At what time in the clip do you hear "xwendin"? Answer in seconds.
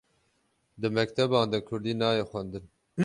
2.31-2.65